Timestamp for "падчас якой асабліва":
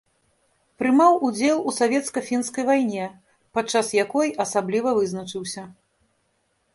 3.57-4.89